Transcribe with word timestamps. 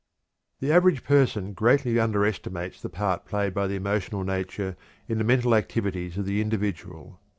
The 0.61 0.71
average 0.71 1.03
person 1.03 1.53
greatly 1.53 1.99
underestimates 1.99 2.81
the 2.81 2.89
part 2.89 3.23
played 3.23 3.53
by 3.53 3.67
the 3.67 3.75
emotional 3.75 4.23
nature 4.23 4.75
in 5.07 5.19
the 5.19 5.23
mental 5.23 5.53
activities 5.53 6.17
of 6.17 6.25
the 6.25 6.41
individual. 6.41 7.19